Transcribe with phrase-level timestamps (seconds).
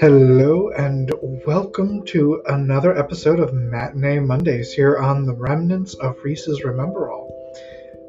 [0.00, 1.12] Hello and
[1.46, 7.30] welcome to another episode of Matinee Mondays here on the Remnants of Rhys's Remember All.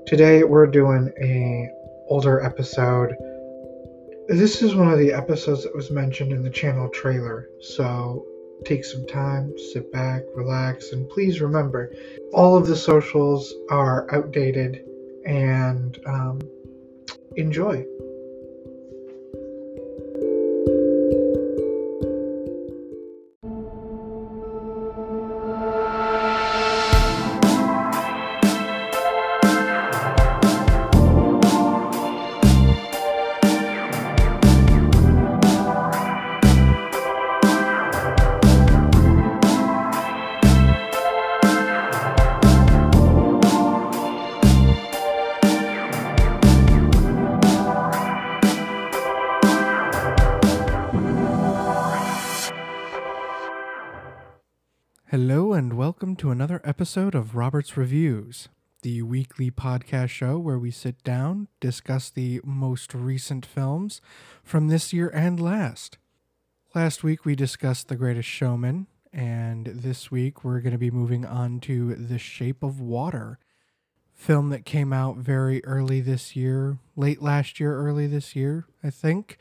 [0.07, 1.69] Today we're doing a
[2.07, 3.15] older episode.
[4.27, 8.25] This is one of the episodes that was mentioned in the channel trailer, so
[8.65, 11.93] take some time, sit back, relax, and please remember
[12.33, 14.83] all of the socials are outdated
[15.25, 16.41] and um,
[17.35, 17.85] enjoy.
[55.85, 58.49] Welcome to another episode of Robert's Reviews,
[58.81, 64.01] the weekly podcast show where we sit down, discuss the most recent films
[64.43, 65.99] from this year and last.
[66.73, 71.23] Last week we discussed The Greatest Showman, and this week we're going to be moving
[71.23, 73.37] on to The Shape of Water,
[74.11, 78.89] film that came out very early this year, late last year, early this year, I
[78.89, 79.37] think.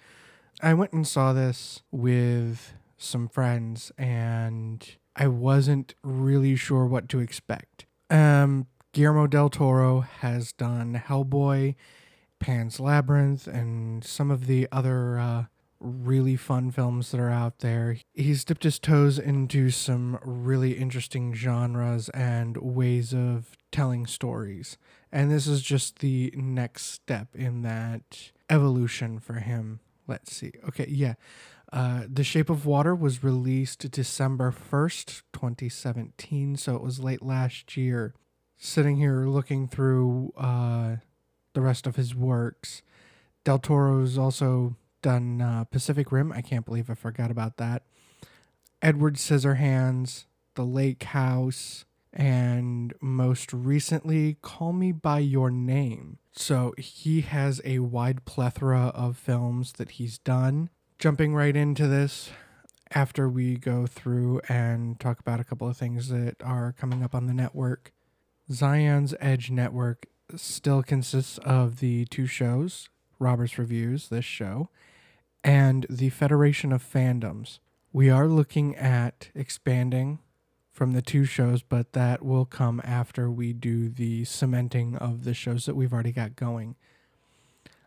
[0.61, 4.86] I went and saw this with some friends and
[5.17, 7.87] I wasn't really sure what to expect.
[8.11, 11.75] Um, Guillermo del Toro has done Hellboy,
[12.39, 15.45] Pan's Labyrinth, and some of the other uh,
[15.81, 17.98] really fun films that are out there.
[18.12, 24.79] He's dipped his toes into some really interesting genres and ways of telling stories.
[25.12, 29.81] And this is just the next step in that evolution for him.
[30.07, 30.53] Let's see.
[30.69, 31.15] Okay, yeah.
[31.75, 37.77] Uh, the Shape of Water was released December 1st, 2017, so it was late last
[37.77, 38.14] year.
[38.57, 40.96] Sitting here looking through uh,
[41.52, 42.83] the rest of his works,
[43.42, 46.30] Del Toro's also done uh, Pacific Rim.
[46.30, 47.83] I can't believe I forgot about that.
[48.80, 56.18] Edward Scissorhands, The Lake House, and most recently, Call Me By Your Name.
[56.30, 62.31] So he has a wide plethora of films that he's done jumping right into this
[62.95, 67.15] after we go through and talk about a couple of things that are coming up
[67.15, 67.93] on the network.
[68.53, 70.07] Zion's Edge Network
[70.37, 72.89] still consists of the two shows,
[73.19, 74.69] Robert's Reviews, this show,
[75.43, 77.59] and the Federation of Fandoms.
[77.93, 80.19] We are looking at expanding
[80.73, 85.35] from the two shows, but that will come after we do the cementing of the
[85.35, 86.75] shows that we've already got going.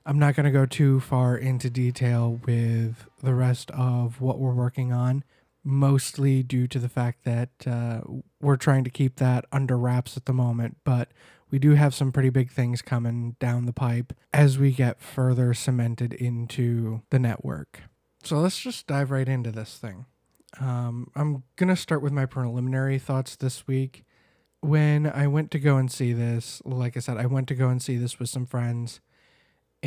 [0.08, 4.54] I'm not going to go too far into detail with the rest of what we're
[4.54, 5.26] working on,
[5.66, 8.00] mostly due to the fact that uh,
[8.42, 10.78] we're trying to keep that under wraps at the moment.
[10.86, 11.10] But
[11.52, 15.54] we do have some pretty big things coming down the pipe as we get further
[15.54, 17.82] cemented into the network.
[18.24, 20.06] So let's just dive right into this thing.
[20.62, 24.06] Um, I'm going to start with my preliminary thoughts this week.
[24.62, 27.68] When I went to go and see this, like I said, I went to go
[27.68, 29.02] and see this with some friends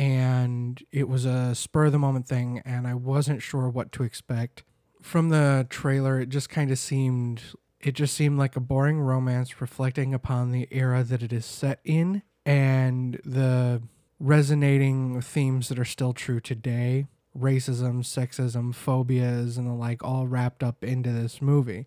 [0.01, 4.03] and it was a spur of the moment thing and I wasn't sure what to
[4.03, 4.63] expect.
[4.99, 7.43] From the trailer it just kind of seemed
[7.79, 11.81] it just seemed like a boring romance reflecting upon the era that it is set
[11.83, 13.83] in and the
[14.19, 17.05] resonating themes that are still true today
[17.37, 21.85] racism, sexism, phobias, and the like all wrapped up into this movie.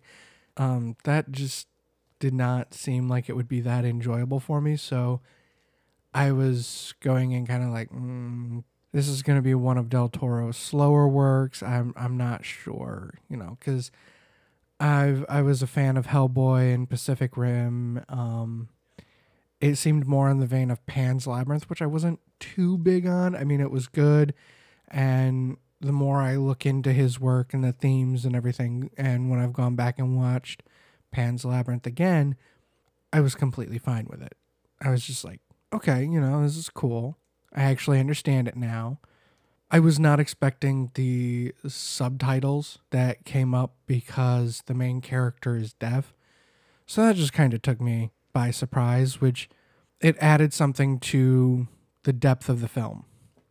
[0.55, 1.67] Um, that just
[2.19, 4.77] did not seem like it would be that enjoyable for me.
[4.77, 5.19] So
[6.15, 9.89] I was going in kind of like, mm, this is going to be one of
[9.89, 11.61] Del Toro's slower works.
[11.61, 13.91] I'm I'm not sure, you know, because
[14.79, 18.05] I've I was a fan of Hellboy and Pacific Rim.
[18.07, 18.69] Um,
[19.59, 23.35] it seemed more in the vein of Pan's Labyrinth, which I wasn't too big on.
[23.35, 24.33] I mean, it was good,
[24.87, 29.41] and the more I look into his work and the themes and everything, and when
[29.41, 30.63] I've gone back and watched
[31.11, 32.37] Pan's Labyrinth again,
[33.11, 34.37] I was completely fine with it.
[34.81, 35.41] I was just like,
[35.73, 37.17] okay, you know, this is cool.
[37.53, 38.99] I actually understand it now.
[39.71, 46.13] I was not expecting the subtitles that came up because the main character is deaf.
[46.85, 49.49] So that just kind of took me by surprise, which
[50.01, 51.67] it added something to
[52.03, 53.05] the depth of the film.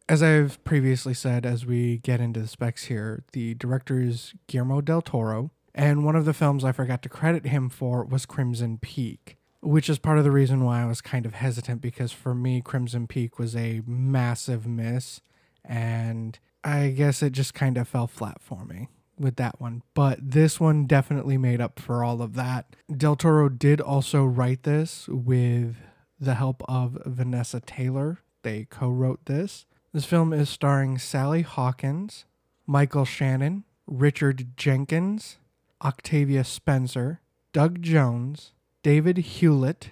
[0.08, 4.82] As I've previously said, as we get into the specs here, the director is Guillermo
[4.82, 8.78] del Toro, and one of the films I forgot to credit him for was Crimson
[8.78, 12.34] Peak which is part of the reason why I was kind of hesitant because for
[12.34, 15.20] me, Crimson Peak was a massive miss,
[15.64, 18.88] and I guess it just kind of fell flat for me.
[19.18, 22.74] with that one, but this one definitely made up for all of that.
[22.94, 25.76] Del Toro did also write this with
[26.18, 28.18] the help of Vanessa Taylor.
[28.42, 29.66] They co wrote this.
[29.92, 32.24] This film is starring Sally Hawkins,
[32.66, 35.38] Michael Shannon, Richard Jenkins,
[35.82, 37.20] Octavia Spencer,
[37.52, 38.52] Doug Jones,
[38.84, 39.88] David Hewlett,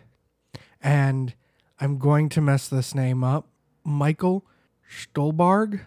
[0.79, 1.35] and
[1.81, 3.49] I'm going to mess this name up,
[3.85, 4.45] Michael
[4.87, 5.81] Stuhlbarg.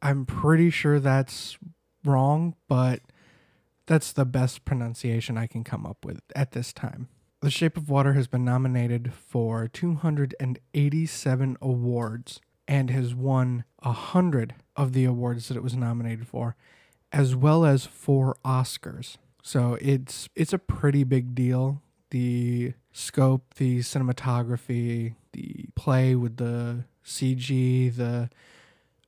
[0.00, 1.58] I'm pretty sure that's
[2.04, 3.00] wrong, but
[3.86, 7.08] that's the best pronunciation I can come up with at this time.
[7.40, 14.92] The Shape of Water has been nominated for 287 awards and has won 100 of
[14.92, 16.54] the awards that it was nominated for,
[17.10, 19.16] as well as four Oscars.
[19.42, 21.82] So it's it's a pretty big deal.
[22.14, 28.30] The scope, the cinematography, the play with the CG, the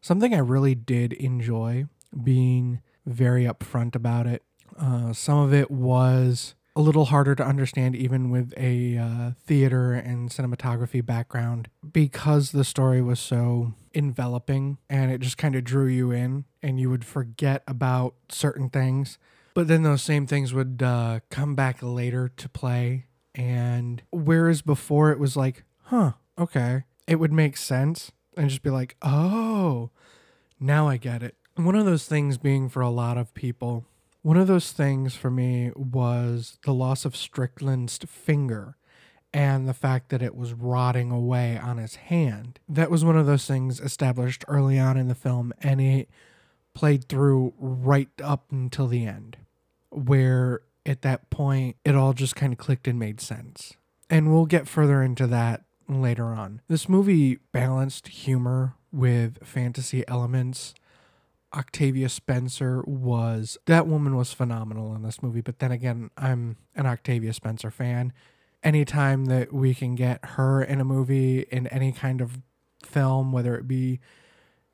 [0.00, 1.86] something I really did enjoy
[2.24, 4.42] being very upfront about it.
[4.76, 9.92] Uh, some of it was a little harder to understand, even with a uh, theater
[9.92, 15.86] and cinematography background, because the story was so enveloping and it just kind of drew
[15.86, 19.18] you in, and you would forget about certain things.
[19.54, 23.06] But then those same things would uh, come back later to play.
[23.34, 28.70] And whereas before it was like, huh, okay, it would make sense and just be
[28.70, 29.90] like, oh,
[30.58, 31.36] now I get it.
[31.56, 33.84] One of those things being for a lot of people,
[34.22, 38.76] one of those things for me was the loss of Strickland's finger
[39.34, 42.60] and the fact that it was rotting away on his hand.
[42.68, 46.08] That was one of those things established early on in the film, and it
[46.74, 49.38] played through right up until the end,
[49.90, 53.74] where at that point it all just kind of clicked and made sense.
[54.10, 56.60] And we'll get further into that later on.
[56.68, 60.74] This movie balanced humor with fantasy elements.
[61.54, 66.86] Octavia Spencer was that woman was phenomenal in this movie, but then again, I'm an
[66.86, 68.12] Octavia Spencer fan.
[68.62, 72.40] Anytime that we can get her in a movie in any kind of
[72.84, 74.00] film, whether it be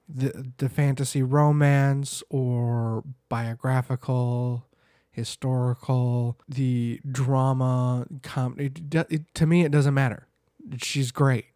[0.08, 4.66] the the fantasy romance or biographical,
[5.11, 8.70] historical, the drama, comedy,
[9.35, 10.28] to me it doesn't matter.
[10.80, 11.47] She's great.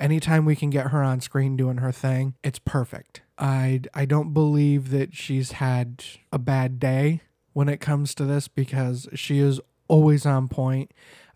[0.00, 3.20] Anytime we can get her on screen doing her thing, it's perfect.
[3.38, 6.02] I I don't believe that she's had
[6.32, 7.20] a bad day
[7.52, 10.92] when it comes to this because she is always on point.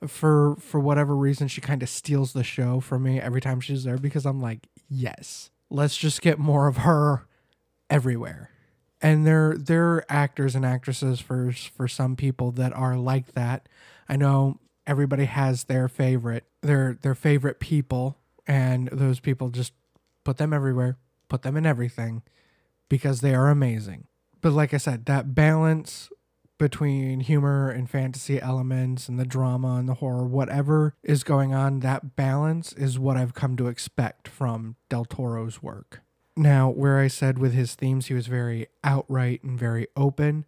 [0.06, 3.84] For for whatever reason, she kind of steals the show from me every time she's
[3.84, 7.26] there because I'm like, yes, let's just get more of her
[7.90, 8.50] everywhere.
[9.02, 13.68] And there there are actors and actresses for for some people that are like that.
[14.08, 19.72] I know everybody has their favorite their their favorite people and those people just
[20.24, 20.96] put them everywhere,
[21.28, 22.22] put them in everything
[22.88, 24.06] because they are amazing.
[24.40, 26.10] But like I said, that balance
[26.58, 31.80] between humor and fantasy elements and the drama and the horror, whatever is going on,
[31.80, 36.02] that balance is what I've come to expect from Del Toro's work.
[36.36, 40.44] Now, where I said with his themes he was very outright and very open,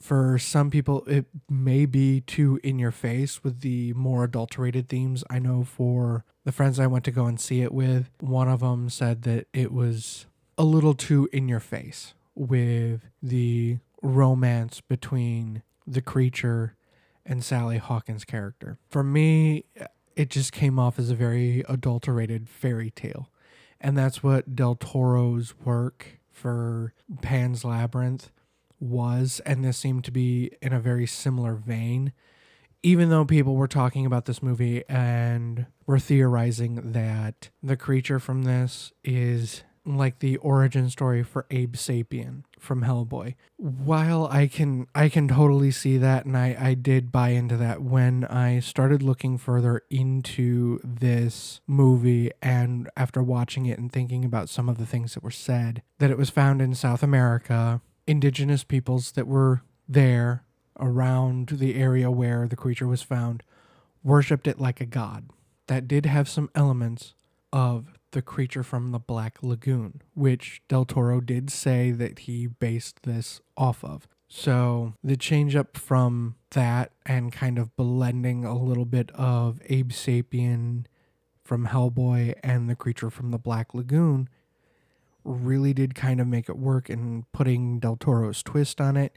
[0.00, 5.24] for some people it may be too in your face with the more adulterated themes.
[5.28, 8.60] I know for the friends I went to go and see it with, one of
[8.60, 10.26] them said that it was
[10.56, 16.74] a little too in your face with the romance between the creature
[17.26, 18.78] and Sally Hawkins' character.
[18.88, 19.64] For me,
[20.16, 23.30] it just came off as a very adulterated fairy tale.
[23.80, 28.30] And that's what Del Toro's work for Pan's Labyrinth
[28.80, 29.40] was.
[29.44, 32.12] And this seemed to be in a very similar vein.
[32.82, 38.42] Even though people were talking about this movie and were theorizing that the creature from
[38.42, 39.64] this is
[39.96, 43.34] like the origin story for Abe Sapien from Hellboy.
[43.56, 47.82] While I can I can totally see that and I, I did buy into that
[47.82, 54.48] when I started looking further into this movie and after watching it and thinking about
[54.48, 58.64] some of the things that were said, that it was found in South America, indigenous
[58.64, 60.42] peoples that were there
[60.80, 63.42] around the area where the creature was found
[64.02, 65.30] worshipped it like a god.
[65.66, 67.14] That did have some elements
[67.52, 73.02] of the creature from the Black Lagoon, which Del Toro did say that he based
[73.02, 74.08] this off of.
[74.28, 79.90] So the change up from that and kind of blending a little bit of Abe
[79.90, 80.86] Sapien
[81.44, 84.28] from Hellboy and the creature from the Black Lagoon
[85.28, 89.16] really did kind of make it work and putting Del Toro's twist on it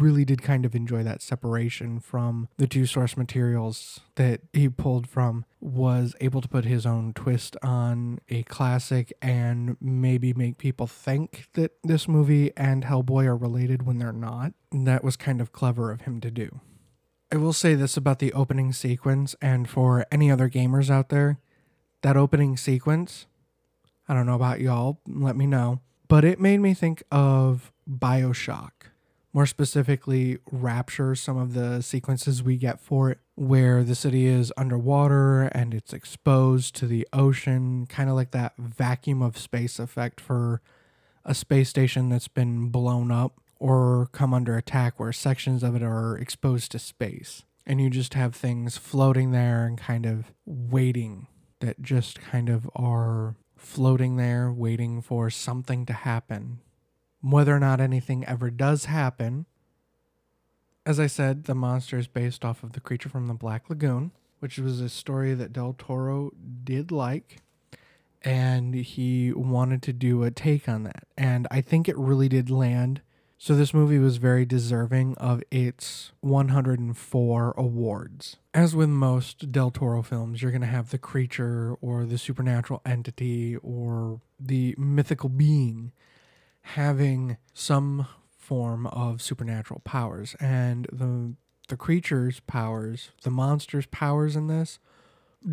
[0.00, 5.08] really did kind of enjoy that separation from the two source materials that he pulled
[5.08, 10.86] from was able to put his own twist on a classic and maybe make people
[10.86, 14.52] think that this movie and Hellboy are related when they're not.
[14.72, 16.60] And That was kind of clever of him to do.
[17.30, 21.38] I will say this about the opening sequence, and for any other gamers out there,
[22.00, 23.26] that opening sequence,
[24.08, 28.70] I don't know about y'all, let me know, but it made me think of Bioshock
[29.32, 34.52] more specifically rapture some of the sequences we get for it where the city is
[34.56, 40.20] underwater and it's exposed to the ocean kind of like that vacuum of space effect
[40.20, 40.60] for
[41.24, 45.82] a space station that's been blown up or come under attack where sections of it
[45.82, 47.44] are exposed to space.
[47.66, 51.26] And you just have things floating there and kind of waiting
[51.60, 56.60] that just kind of are floating there waiting for something to happen
[57.20, 59.46] whether or not anything ever does happen.
[60.86, 64.12] As I said, the monster is based off of the creature from the Black Lagoon,
[64.38, 66.30] which was a story that Del Toro
[66.64, 67.38] did like,
[68.22, 71.04] and he wanted to do a take on that.
[71.16, 73.02] And I think it really did land.
[73.40, 78.36] So this movie was very deserving of its 104 awards.
[78.52, 82.82] As with most Del Toro films, you're going to have the creature or the supernatural
[82.84, 85.92] entity or the mythical being
[86.62, 91.34] having some form of supernatural powers and the
[91.68, 94.78] the creatures powers the monsters powers in this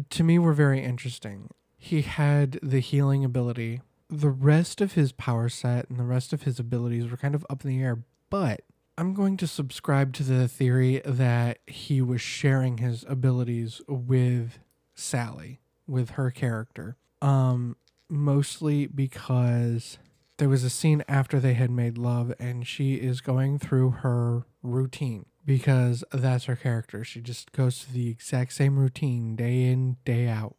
[0.09, 5.49] to me were very interesting he had the healing ability the rest of his power
[5.49, 8.61] set and the rest of his abilities were kind of up in the air but
[8.97, 14.59] i'm going to subscribe to the theory that he was sharing his abilities with
[14.93, 17.75] sally with her character um
[18.09, 19.97] mostly because
[20.37, 24.45] there was a scene after they had made love and she is going through her
[24.61, 27.03] routine because that's her character.
[27.03, 30.55] She just goes to the exact same routine day in, day out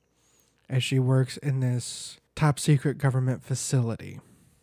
[0.68, 4.20] as she works in this top secret government facility.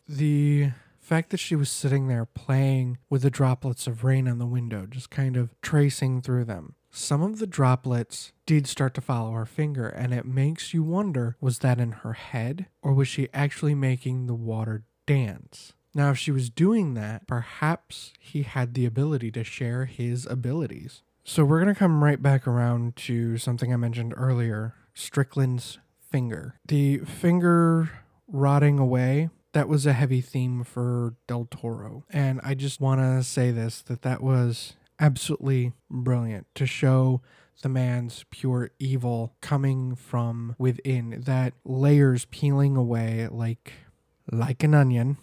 [0.08, 4.46] The fact that she was sitting there playing with the droplets of rain on the
[4.46, 6.76] window, just kind of tracing through them.
[6.92, 11.36] Some of the droplets did start to follow her finger, and it makes you wonder
[11.42, 15.74] was that in her head, or was she actually making the water dance.
[15.96, 21.02] Now, if she was doing that, perhaps he had the ability to share his abilities.
[21.24, 25.80] So, we're going to come right back around to something I mentioned earlier Strickland's
[26.14, 26.60] finger.
[26.68, 27.90] The finger
[28.28, 32.04] rotting away, that was a heavy theme for Del Toro.
[32.12, 37.22] And I just want to say this that that was absolutely brilliant to show
[37.64, 43.74] the man's pure evil coming from within, that layers peeling away like
[44.32, 45.18] like an onion.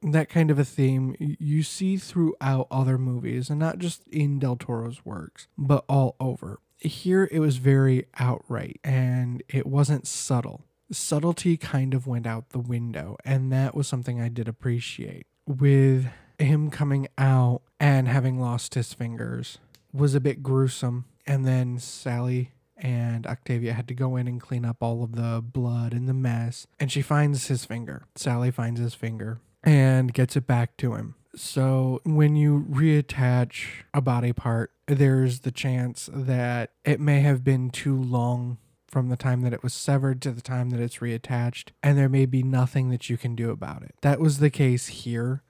[0.00, 4.56] That kind of a theme you see throughout other movies, and not just in Del
[4.56, 6.60] Toro's works, but all over.
[6.84, 10.64] Here it was very outright and it wasn't subtle.
[10.92, 15.26] Subtlety kind of went out the window, and that was something I did appreciate.
[15.46, 16.06] With
[16.38, 19.58] him coming out and having lost his fingers
[19.92, 24.64] was a bit gruesome, and then Sally and Octavia had to go in and clean
[24.64, 26.66] up all of the blood and the mess.
[26.78, 28.04] And she finds his finger.
[28.14, 31.14] Sally finds his finger and gets it back to him.
[31.36, 37.70] So when you reattach a body part, there's the chance that it may have been
[37.70, 41.70] too long from the time that it was severed to the time that it's reattached,
[41.82, 43.94] and there may be nothing that you can do about it.
[44.02, 45.42] That was the case here.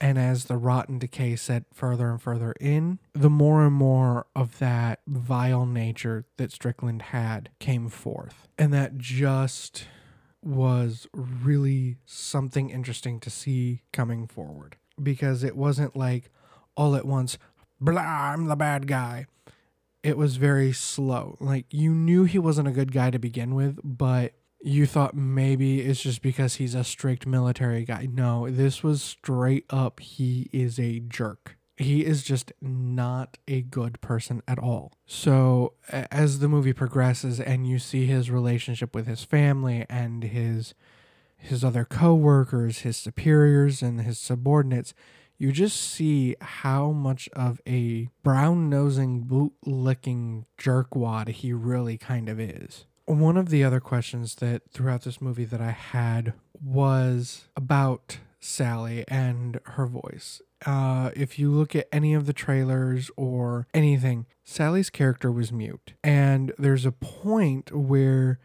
[0.00, 4.58] And as the rotten decay set further and further in, the more and more of
[4.58, 8.48] that vile nature that Strickland had came forth.
[8.56, 9.84] And that just
[10.42, 16.30] was really something interesting to see coming forward because it wasn't like
[16.76, 17.38] all at once,
[17.80, 19.26] blah, I'm the bad guy.
[20.02, 21.36] It was very slow.
[21.40, 25.80] Like you knew he wasn't a good guy to begin with, but you thought maybe
[25.80, 28.08] it's just because he's a strict military guy.
[28.10, 31.56] No, this was straight up, he is a jerk.
[31.76, 34.92] He is just not a good person at all.
[35.06, 40.74] So, as the movie progresses and you see his relationship with his family and his
[41.40, 44.94] his other coworkers, his superiors and his subordinates,
[45.38, 52.28] you just see how much of a brown nosing, boot licking jerkwad he really kind
[52.28, 52.84] of is.
[53.06, 59.04] One of the other questions that throughout this movie that I had was about Sally
[59.08, 60.42] and her voice.
[60.66, 65.94] Uh, if you look at any of the trailers or anything, Sally's character was mute.
[66.04, 68.38] And there's a point where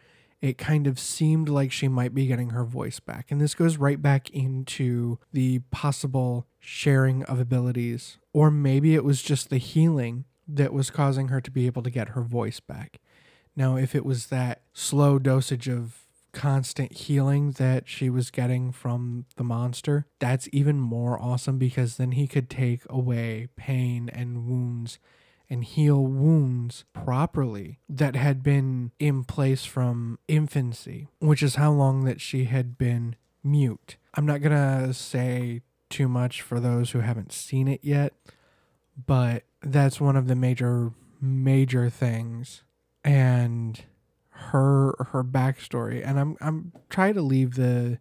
[0.46, 3.32] it kind of seemed like she might be getting her voice back.
[3.32, 8.20] And this goes right back into the possible sharing of abilities.
[8.32, 11.90] Or maybe it was just the healing that was causing her to be able to
[11.90, 13.00] get her voice back.
[13.56, 19.26] Now, if it was that slow dosage of constant healing that she was getting from
[19.38, 25.00] the monster, that's even more awesome because then he could take away pain and wounds
[25.56, 32.04] and heal wounds properly that had been in place from infancy, which is how long
[32.04, 33.96] that she had been mute.
[34.16, 38.12] I'm not going to say too much for those who haven't seen it yet,
[39.08, 42.64] but that's one of the major major things
[43.06, 43.86] and
[44.30, 47.98] her her backstory and i'm i'm trying to leave the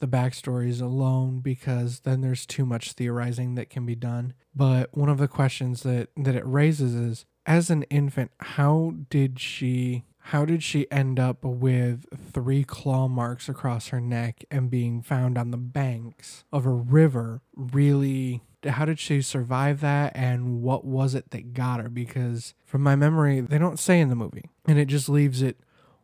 [0.00, 4.34] the backstories alone because then there's too much theorizing that can be done.
[4.54, 9.38] But one of the questions that that it raises is as an infant how did
[9.38, 15.02] she how did she end up with three claw marks across her neck and being
[15.02, 17.42] found on the banks of a river?
[17.54, 21.88] Really how did she survive that and what was it that got her?
[21.88, 25.58] Because from my memory they don't say in the movie and it just leaves it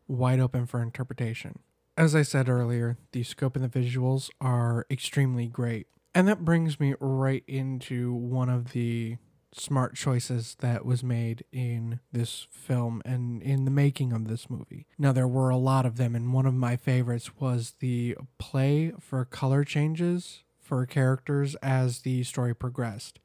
[0.09, 1.59] wide open for interpretation
[1.97, 6.81] as i said earlier the scope and the visuals are extremely great and that brings
[6.81, 9.19] me right into one of the
[9.53, 14.87] smart choices that was made in this film and in the making of this movie.
[14.99, 18.93] Now, there were a lot of them, and one of my favorites was the play
[19.01, 23.19] for color changes for characters as the story progressed.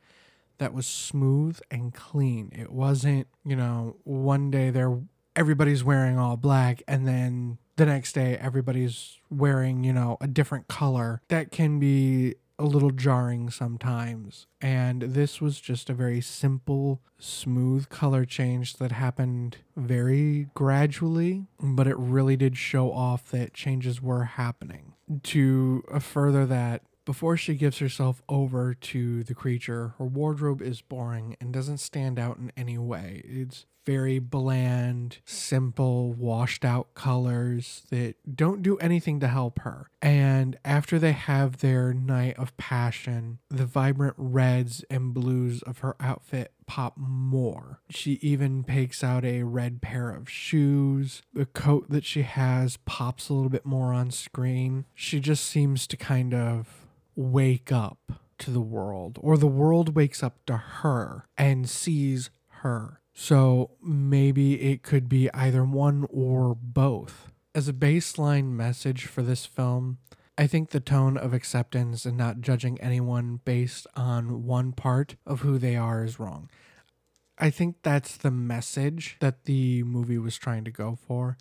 [0.57, 2.51] That was smooth and clean.
[2.53, 4.99] It wasn't, you know, one day they're
[5.33, 10.67] everybody's wearing all black and then the next day everybody's wearing, you know, a different
[10.67, 11.21] color.
[11.29, 14.45] That can be a little jarring sometimes.
[14.61, 21.87] And this was just a very simple, smooth color change that happened very gradually, but
[21.87, 24.93] it really did show off that changes were happening.
[25.23, 31.35] To further that, before she gives herself over to the creature, her wardrobe is boring
[31.41, 33.23] and doesn't stand out in any way.
[33.25, 39.89] It's very bland, simple, washed out colors that don't do anything to help her.
[40.01, 45.95] And after they have their night of passion, the vibrant reds and blues of her
[45.99, 47.81] outfit pop more.
[47.89, 51.21] She even picks out a red pair of shoes.
[51.33, 54.85] The coat that she has pops a little bit more on screen.
[54.93, 60.23] She just seems to kind of wake up to the world, or the world wakes
[60.23, 63.00] up to her and sees her.
[63.13, 67.31] So maybe it could be either one or both.
[67.53, 69.97] As a baseline message for this film,
[70.37, 75.41] I think the tone of acceptance and not judging anyone based on one part of
[75.41, 76.49] who they are is wrong.
[77.37, 81.37] I think that's the message that the movie was trying to go for.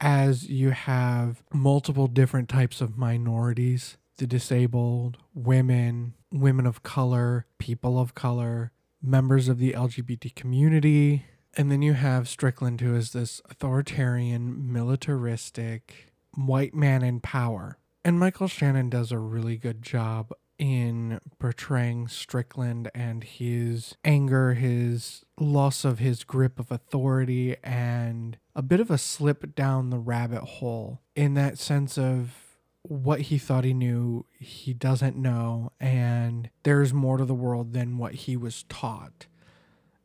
[0.00, 7.98] As you have multiple different types of minorities the disabled, women, women of color, people
[7.98, 8.70] of color,
[9.02, 11.24] members of the LGBT community.
[11.56, 17.78] And then you have Strickland, who is this authoritarian, militaristic white man in power.
[18.04, 25.24] And Michael Shannon does a really good job in portraying Strickland and his anger, his
[25.38, 30.42] loss of his grip of authority, and a bit of a slip down the rabbit
[30.42, 32.51] hole in that sense of
[32.92, 37.96] what he thought he knew, he doesn't know, and there's more to the world than
[37.96, 39.26] what he was taught.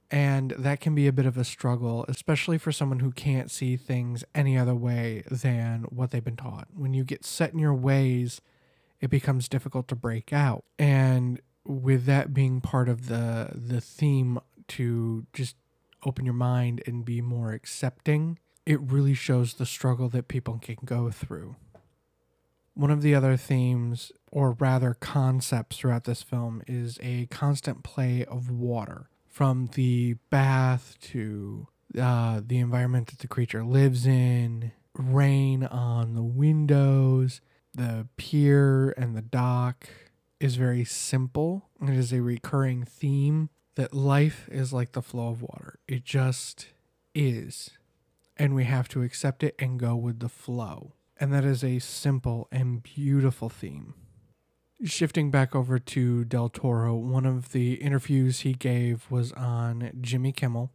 [0.09, 3.75] And that can be a bit of a struggle, especially for someone who can't see
[3.75, 6.69] things any other way than what they've been taught.
[6.73, 8.39] When you get set in your ways,
[9.01, 10.63] it becomes difficult to break out.
[10.79, 15.57] And with that being part of the the theme to just
[16.05, 20.77] open your mind and be more accepting, it really shows the struggle that people can
[20.85, 21.57] go through.
[22.77, 28.23] One of the other themes, or rather concepts throughout this film, is a constant play
[28.23, 35.63] of water from the bath to uh, the environment that the creature lives in, rain
[35.63, 37.41] on the windows,
[37.73, 39.89] the pier and the dock
[40.39, 41.69] is very simple.
[41.81, 45.79] It is a recurring theme that life is like the flow of water.
[45.87, 46.67] It just
[47.15, 47.71] is.
[48.37, 50.93] And we have to accept it and go with the flow.
[51.19, 53.93] And that is a simple and beautiful theme.
[54.83, 60.31] Shifting back over to Del Toro, one of the interviews he gave was on Jimmy
[60.31, 60.71] Kimmel.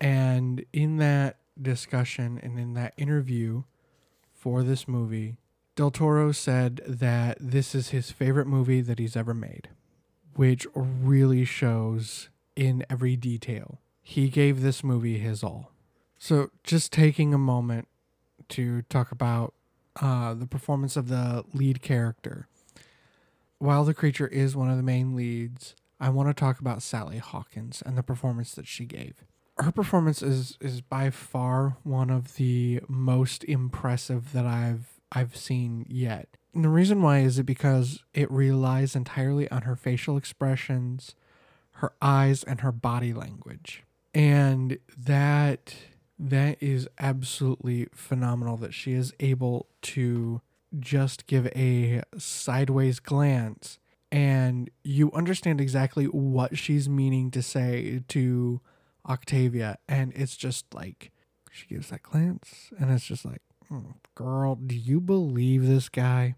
[0.00, 3.64] And in that discussion and in that interview
[4.32, 5.36] for this movie,
[5.76, 9.68] Del Toro said that this is his favorite movie that he's ever made,
[10.34, 13.80] which really shows in every detail.
[14.02, 15.72] He gave this movie his all.
[16.18, 17.88] So, just taking a moment
[18.50, 19.54] to talk about
[20.00, 22.48] uh, the performance of the lead character
[23.62, 27.18] while the creature is one of the main leads, I want to talk about Sally
[27.18, 29.14] Hawkins and the performance that she gave.
[29.56, 35.86] Her performance is is by far one of the most impressive that I've I've seen
[35.88, 36.36] yet.
[36.52, 41.14] And the reason why is it because it relies entirely on her facial expressions,
[41.74, 43.84] her eyes and her body language.
[44.12, 45.76] And that
[46.18, 50.40] that is absolutely phenomenal that she is able to
[50.78, 53.78] just give a sideways glance
[54.10, 58.60] and you understand exactly what she's meaning to say to
[59.08, 59.78] Octavia.
[59.88, 61.10] And it's just like,
[61.50, 66.36] she gives that glance, and it's just like, hmm, girl, do you believe this guy?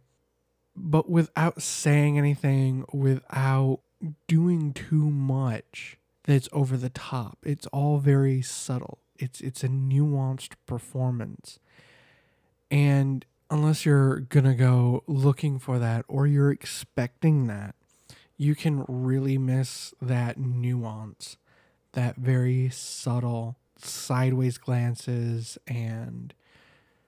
[0.76, 3.80] But without saying anything, without
[4.28, 7.38] doing too much that's over the top.
[7.44, 8.98] It's all very subtle.
[9.16, 11.58] It's it's a nuanced performance.
[12.70, 17.74] And unless you're going to go looking for that or you're expecting that,
[18.36, 21.36] you can really miss that nuance,
[21.92, 26.34] that very subtle sideways glances and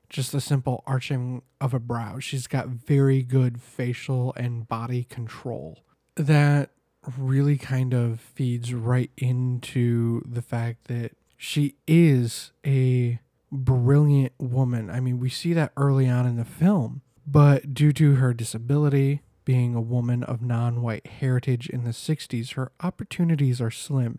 [0.08, 2.18] just the simple arching of a brow.
[2.18, 5.80] She's got very good facial and body control.
[6.14, 6.70] That
[7.18, 13.20] really kind of feeds right into the fact that she is a
[13.52, 14.90] brilliant woman.
[14.90, 19.22] I mean, we see that early on in the film, but due to her disability,
[19.44, 24.18] being a woman of non white heritage in the 60s, her opportunities are slim.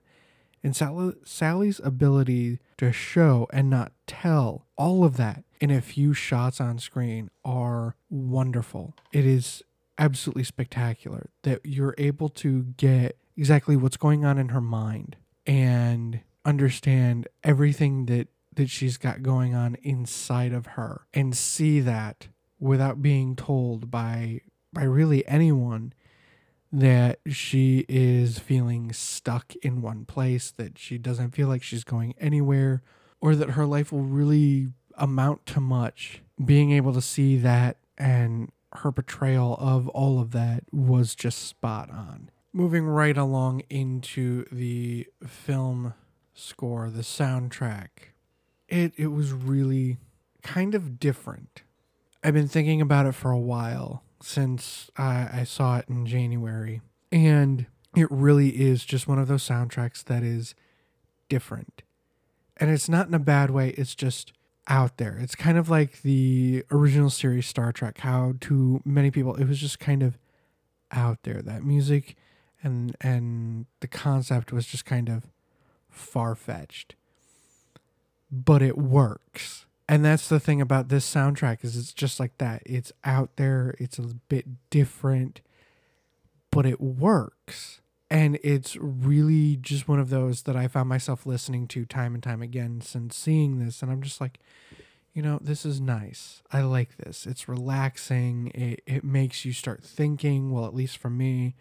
[0.63, 6.60] And Sally's ability to show and not tell all of that in a few shots
[6.60, 8.95] on screen are wonderful.
[9.13, 9.63] It is
[9.97, 16.21] absolutely spectacular that you're able to get exactly what's going on in her mind and
[16.47, 22.29] understand everything that that she's got going on inside of her and see that
[22.60, 24.41] without being told by
[24.73, 25.93] by really anyone
[26.71, 32.13] that she is feeling stuck in one place that she doesn't feel like she's going
[32.19, 32.81] anywhere
[33.21, 36.21] or that her life will really amount to much.
[36.43, 41.89] Being able to see that and her portrayal of all of that was just spot
[41.89, 42.29] on.
[42.53, 45.93] Moving right along into the film
[46.38, 47.88] score the soundtrack
[48.67, 49.97] it it was really
[50.41, 51.63] kind of different.
[52.23, 56.82] I've been thinking about it for a while since I, I saw it in January,
[57.12, 60.56] and it really is just one of those soundtracks that is
[61.30, 61.84] different.
[62.58, 64.34] And it's not in a bad way, it's just
[64.67, 65.17] out there.
[65.19, 69.60] It's kind of like the original series Star Trek, how to many people it was
[69.60, 70.17] just kind of
[70.91, 71.41] out there.
[71.41, 72.15] That music
[72.63, 75.23] and and the concept was just kind of
[75.97, 76.95] far fetched
[78.31, 79.65] but it works.
[79.89, 82.62] And that's the thing about this soundtrack is it's just like that.
[82.65, 85.41] It's out there, it's a bit different,
[86.51, 87.81] but it works.
[88.10, 92.23] And it's really just one of those that I found myself listening to time and
[92.23, 94.39] time again since seeing this and I'm just like
[95.13, 96.43] you know, this is nice.
[96.51, 97.25] I like this.
[97.25, 98.51] It's relaxing.
[98.53, 101.55] It it makes you start thinking, well at least for me,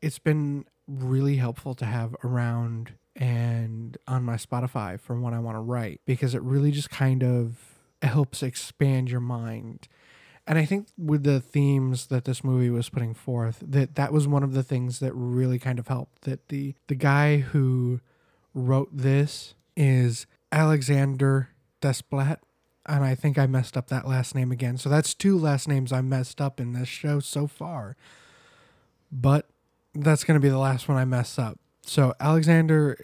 [0.00, 5.56] it's been really helpful to have around and on my Spotify for what I want
[5.56, 7.56] to write because it really just kind of
[8.02, 9.88] helps expand your mind.
[10.46, 14.28] And I think with the themes that this movie was putting forth, that that was
[14.28, 16.22] one of the things that really kind of helped.
[16.22, 18.00] That the the guy who
[18.54, 21.50] wrote this is Alexander
[21.80, 22.38] Desplat.
[22.88, 24.78] And I think I messed up that last name again.
[24.78, 27.96] So that's two last names I messed up in this show so far.
[29.10, 29.48] But
[29.92, 31.58] that's going to be the last one I mess up.
[31.86, 32.98] So Alexander,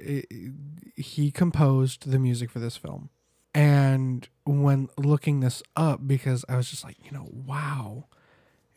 [0.97, 3.11] he composed the music for this film.
[3.55, 8.07] And when looking this up, because I was just like, you know, wow,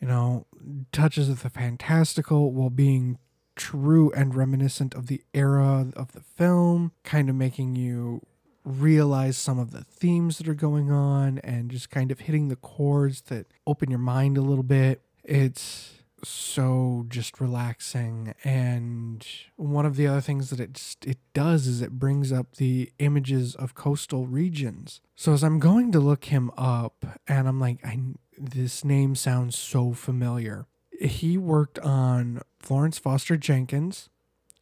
[0.00, 0.46] you know,
[0.92, 3.18] touches of the fantastical while being
[3.56, 8.20] true and reminiscent of the era of the film, kind of making you
[8.64, 12.56] realize some of the themes that are going on and just kind of hitting the
[12.56, 15.02] chords that open your mind a little bit.
[15.24, 15.95] It's
[16.26, 18.34] so just relaxing.
[18.44, 22.92] And one of the other things that it it does is it brings up the
[22.98, 25.00] images of coastal regions.
[25.14, 27.98] So as i'm going to look him up and i'm like i
[28.38, 30.66] this name sounds so familiar.
[31.00, 34.08] He worked on florence foster jenkins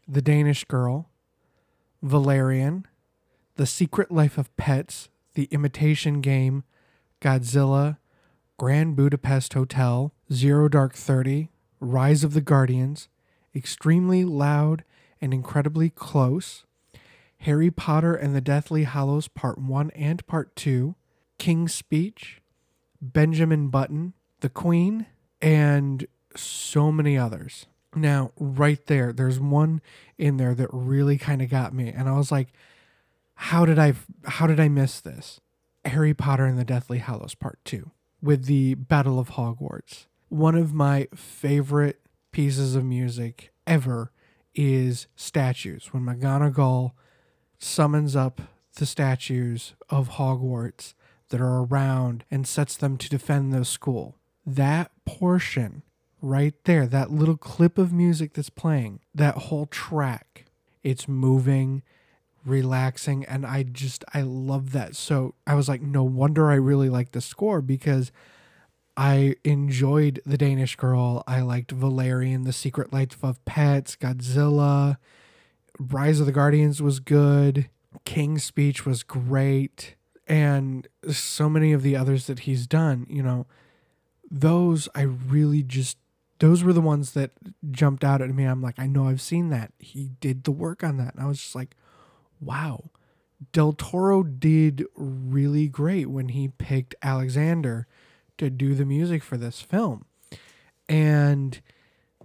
[0.07, 1.09] the danish girl
[2.03, 2.87] valerian
[3.55, 6.64] the secret life of pets the imitation game
[7.20, 7.96] godzilla
[8.57, 11.50] Grand Budapest Hotel, Zero Dark Thirty,
[11.85, 13.09] Rise of the Guardians,
[13.55, 14.85] Extremely Loud
[15.20, 16.64] and Incredibly Close,
[17.38, 20.94] Harry Potter and the Deathly Hallows Part 1 and Part 2,
[21.38, 22.40] King's Speech,
[23.01, 25.07] Benjamin Button, The Queen,
[25.42, 27.66] and so many others.
[27.94, 29.81] Now, right there, there's one
[30.18, 32.49] in there that really kind of got me, and I was like,
[33.35, 33.94] "How did I?
[34.25, 35.40] How did I miss this?"
[35.85, 40.07] Harry Potter and the Deathly Hallows Part Two with the Battle of Hogwarts.
[40.29, 42.01] One of my favorite
[42.33, 44.11] pieces of music ever
[44.55, 45.89] is statues.
[45.93, 46.93] When McGonagall
[47.59, 48.41] summons up
[48.77, 50.95] the statues of Hogwarts
[51.29, 54.17] that are around and sets them to defend the school.
[54.45, 55.83] That portion
[56.21, 60.47] right there, that little clip of music that's playing, that whole track,
[60.83, 61.83] it's moving,
[62.45, 64.97] relaxing and I just I love that.
[64.97, 68.13] So I was like no wonder I really like the score because
[68.96, 71.24] I enjoyed The Danish Girl.
[71.26, 74.98] I liked Valerian, The Secret Life of Pets, Godzilla,
[75.78, 77.68] Rise of the Guardians was good,
[78.04, 79.96] King's Speech was great,
[80.28, 83.46] and so many of the others that he's done, you know,
[84.30, 85.98] those I really just
[86.38, 87.30] those were the ones that
[87.70, 88.44] jumped out at me.
[88.44, 89.72] I'm like, I know I've seen that.
[89.78, 91.14] He did the work on that.
[91.14, 91.76] And I was just like,
[92.40, 92.90] wow,
[93.52, 97.87] Del Toro did really great when he picked Alexander
[98.38, 100.05] to do the music for this film.
[100.88, 101.61] And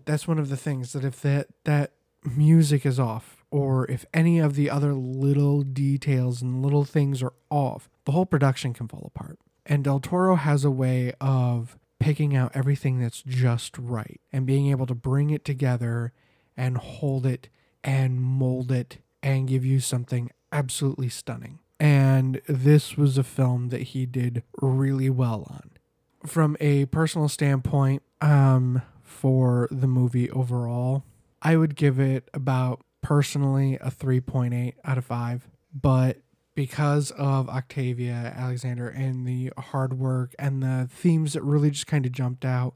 [0.06, 1.92] that's one of the things that if that that
[2.24, 7.34] music is off or if any of the other little details and little things are
[7.50, 9.40] off, the whole production can fall apart.
[9.66, 14.68] And Del Toro has a way of picking out everything that's just right and being
[14.68, 16.14] able to bring it together
[16.56, 17.50] and hold it
[17.84, 21.60] and mold it and give you something absolutely stunning.
[21.80, 25.72] And this was a film that he did really well on.
[26.26, 31.04] From a personal standpoint, um, for the movie overall,
[31.42, 35.48] I would give it about personally a 3.8 out of 5.
[35.74, 36.18] But
[36.56, 42.06] because of Octavia Alexander and the hard work and the themes that really just kind
[42.06, 42.76] of jumped out,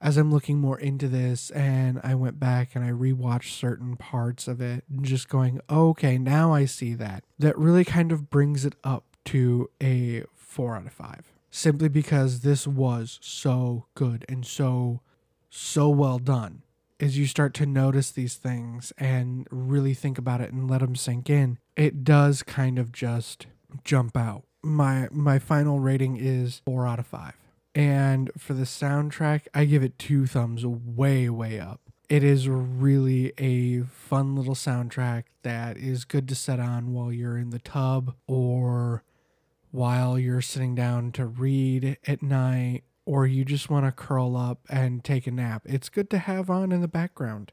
[0.00, 4.48] as I'm looking more into this and I went back and I rewatched certain parts
[4.48, 7.24] of it and just going, okay, now I see that.
[7.38, 11.29] That really kind of brings it up to a four out of five.
[11.50, 15.00] Simply because this was so good and so,
[15.48, 16.62] so well done.
[17.00, 20.94] As you start to notice these things and really think about it and let them
[20.94, 23.46] sink in, it does kind of just
[23.84, 24.44] jump out.
[24.62, 27.34] My my final rating is four out of five.
[27.74, 31.80] And for the soundtrack, I give it two thumbs way, way up.
[32.08, 37.38] It is really a fun little soundtrack that is good to set on while you're
[37.38, 39.04] in the tub or
[39.70, 44.60] while you're sitting down to read at night or you just want to curl up
[44.68, 45.62] and take a nap.
[45.64, 47.52] It's good to have on in the background.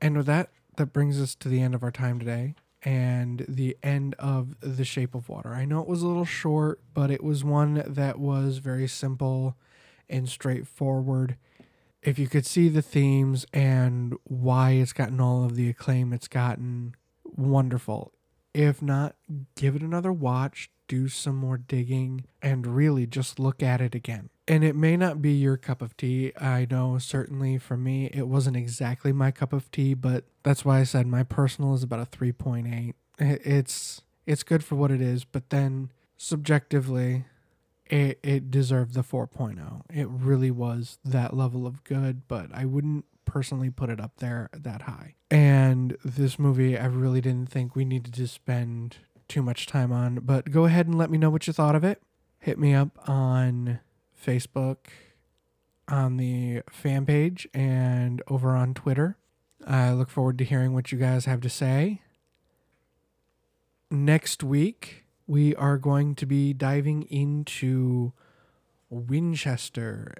[0.00, 3.76] And with that, that brings us to the end of our time today and the
[3.82, 5.54] end of The Shape of Water.
[5.54, 9.56] I know it was a little short, but it was one that was very simple
[10.08, 11.36] and straightforward.
[12.02, 16.28] If you could see the themes and why it's gotten all of the acclaim it's
[16.28, 18.12] gotten, wonderful.
[18.54, 19.16] If not,
[19.56, 24.28] give it another watch, do some more digging, and really just look at it again.
[24.46, 26.32] And it may not be your cup of tea.
[26.38, 30.80] I know certainly for me, it wasn't exactly my cup of tea, but that's why
[30.80, 32.94] I said my personal is about a 3.8.
[33.18, 37.24] It's it's good for what it is, but then subjectively,
[37.86, 39.82] it, it deserved the 4.0.
[39.90, 44.50] It really was that level of good, but I wouldn't personally put it up there
[44.52, 45.14] that high.
[45.30, 50.16] And this movie, I really didn't think we needed to spend too much time on,
[50.16, 52.02] but go ahead and let me know what you thought of it.
[52.38, 53.80] Hit me up on
[54.14, 54.76] Facebook,
[55.88, 59.16] on the fan page, and over on Twitter.
[59.66, 62.02] I look forward to hearing what you guys have to say.
[63.90, 68.12] Next week, we are going to be diving into
[68.90, 70.16] Winchester,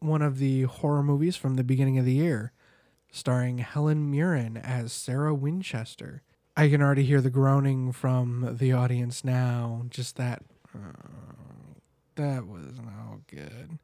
[0.00, 2.52] one of the horror movies from the beginning of the year,
[3.10, 6.22] starring Helen Mirren as Sarah Winchester.
[6.56, 9.84] I can already hear the groaning from the audience now.
[9.90, 10.42] Just that.
[10.74, 10.92] Uh,
[12.14, 13.78] that was no good.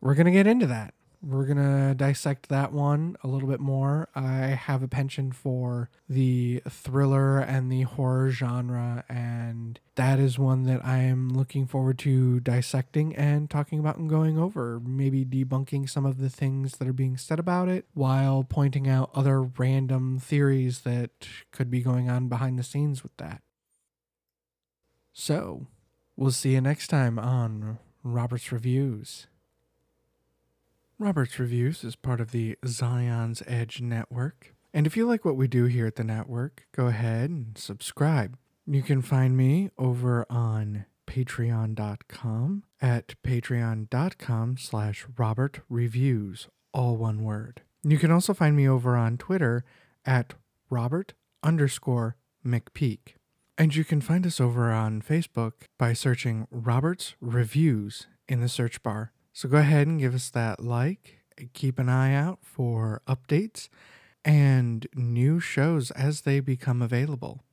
[0.00, 0.94] We're going to get into that
[1.26, 4.08] we're going to dissect that one a little bit more.
[4.14, 10.62] I have a penchant for the thriller and the horror genre, and that is one
[10.64, 14.78] that I am looking forward to dissecting and talking about and going over.
[14.78, 19.10] Maybe debunking some of the things that are being said about it while pointing out
[19.12, 21.10] other random theories that
[21.50, 23.42] could be going on behind the scenes with that.
[25.12, 25.66] So,
[26.16, 29.26] we'll see you next time on Robert's Reviews.
[30.98, 34.54] Roberts Reviews is part of the Zion's Edge network.
[34.72, 38.38] And if you like what we do here at the network, go ahead and subscribe.
[38.66, 45.60] You can find me over on patreon.com at patreon.com slash Robert
[46.72, 47.60] all one word.
[47.82, 49.64] You can also find me over on Twitter
[50.06, 50.32] at
[50.70, 53.16] Robert underscore McPeake.
[53.58, 58.82] And you can find us over on Facebook by searching Robert's Reviews in the search
[58.82, 59.12] bar.
[59.36, 61.18] So go ahead and give us that like.
[61.52, 63.68] Keep an eye out for updates
[64.24, 67.44] and new shows as they become available.